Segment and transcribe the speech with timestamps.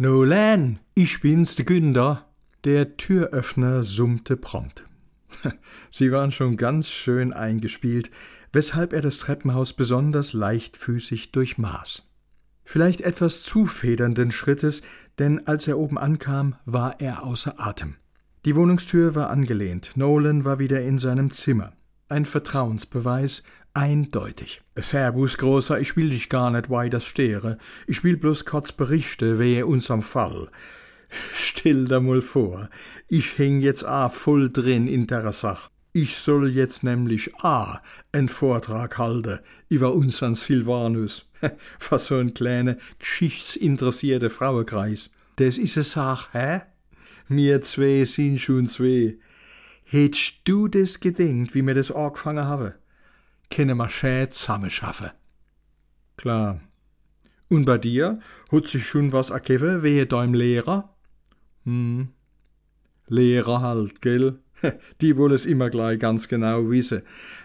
[0.00, 2.24] Nolan, ich bin's, der Günder.
[2.62, 4.84] Der Türöffner summte prompt.
[5.90, 8.12] Sie waren schon ganz schön eingespielt,
[8.52, 12.04] weshalb er das Treppenhaus besonders leichtfüßig durchmaß.
[12.62, 14.82] Vielleicht etwas zu federnden Schrittes,
[15.18, 17.96] denn als er oben ankam, war er außer Atem.
[18.44, 21.72] Die Wohnungstür war angelehnt, Nolan war wieder in seinem Zimmer.
[22.10, 23.42] Ein Vertrauensbeweis,
[23.74, 24.62] eindeutig.
[24.76, 27.58] Servus, Großer, ich will dich gar nicht weiter stehre.
[27.86, 30.48] Ich will bloß kurz berichte, wehe unserem Fall.
[31.34, 32.70] Still da mal vor.
[33.08, 35.70] Ich häng jetzt a voll drin in der Sach.
[35.92, 37.82] Ich soll jetzt nämlich a
[38.12, 41.28] en Vortrag halte über unseren Silvanus.
[41.90, 45.10] Was so ein kleiner, geschichtsinteressierte Frauenkreis.
[45.36, 46.62] Das is a Sach, hä?
[47.28, 49.18] Mir zwei sind schon zwei.
[49.90, 52.74] Hättst du das gedenkt, wie mir das angefangen habe?
[53.50, 55.12] Können wir schön zusammenschaffen.
[56.18, 56.60] Klar.
[57.48, 58.20] Und bei dir?
[58.52, 60.94] Hat sich schon was ergeben, wehe deinem Lehrer?
[61.64, 62.08] Hm.
[63.06, 64.40] Lehrer halt, gell?
[65.00, 67.00] Die wollen es immer gleich ganz genau wissen.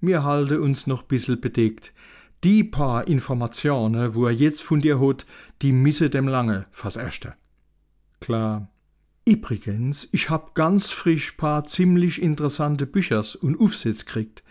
[0.00, 1.92] Wir halten uns noch bissel bedeckt.
[2.44, 5.26] Die paar Informationen, wo er jetzt von dir hat,
[5.60, 7.34] die misse dem lange fürs Erste.
[8.20, 8.68] Klar.
[9.28, 14.42] Übrigens, ich hab ganz frisch paar ziemlich interessante Büchers und Aufsätze kriegt.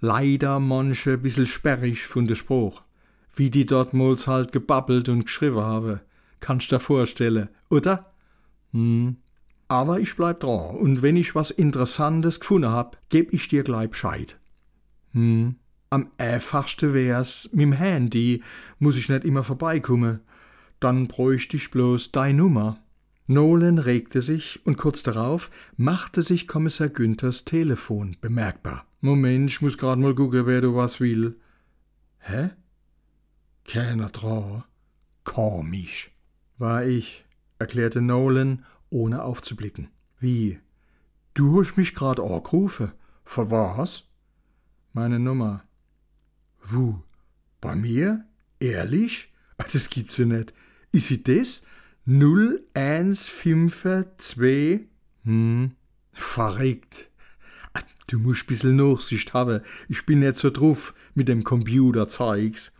[0.00, 2.82] Leider manche bissel sperrig von der Spruch.
[3.36, 6.00] Wie die dort mols halt gebabbelt und geschrieben habe.
[6.40, 8.12] Kannst dir vorstellen, oder?
[8.72, 9.18] Hm.
[9.68, 13.90] Aber ich bleib dran und wenn ich was Interessantes gefunden hab, geb ich dir gleich
[13.90, 14.36] Bescheid.
[15.12, 15.54] Hm.
[15.90, 18.42] Am einfachsten wär's mit'm Handy,
[18.80, 20.22] muss ich nicht immer vorbeikommen.
[20.80, 22.82] Dann bräuchte ich bloß deine Nummer.
[23.26, 28.86] Nolan regte sich und kurz darauf machte sich Kommissar Günthers Telefon bemerkbar.
[29.00, 31.38] Moment, ich muss grad mal gucken, wer du was will.
[32.18, 32.50] Hä?
[33.64, 34.64] Keiner dran.
[35.24, 36.10] Komisch.
[36.58, 37.24] War ich,
[37.58, 39.88] erklärte Nolan, ohne aufzublicken.
[40.18, 40.58] Wie?
[41.34, 42.92] Du hast mich grad angerufen.
[43.24, 44.04] Für was?
[44.92, 45.64] Meine Nummer.
[46.60, 47.02] Wo?
[47.60, 48.24] Bei mir?
[48.60, 49.32] Ehrlich?
[49.58, 50.52] Ah, Das gibt's ja nicht.
[50.90, 51.62] Ist sie das?
[52.06, 54.80] 0152?
[55.24, 55.72] Hm,
[56.12, 57.10] verrückt.
[57.74, 59.62] Ah, Du musst bissel Nachsicht haben.
[59.88, 62.72] Ich bin nicht so drauf mit dem Computerzeugs.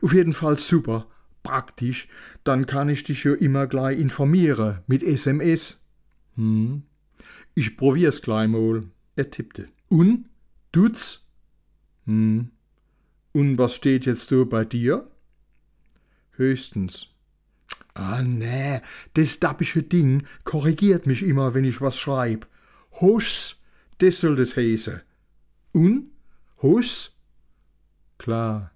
[0.00, 1.06] Auf jeden Fall super.
[1.42, 2.08] Praktisch.
[2.44, 4.78] Dann kann ich dich ja immer gleich informieren.
[4.86, 5.78] Mit SMS.
[6.36, 6.84] Hm.
[7.54, 8.84] Ich probier's gleich mal.
[9.16, 9.66] Er tippte.
[9.88, 10.26] Und?
[10.72, 11.26] Tut's?
[12.06, 12.50] Hm.
[13.32, 15.10] Und was steht jetzt da bei dir?
[16.32, 17.08] Höchstens.
[17.94, 18.80] Ah, nee,
[19.14, 22.46] das dappische Ding korrigiert mich immer, wenn ich was schreib.
[23.00, 23.56] Huschs,
[23.98, 25.00] das soll das heißen.
[25.72, 26.10] Und?
[26.62, 27.12] Huschs?
[28.18, 28.68] Klar.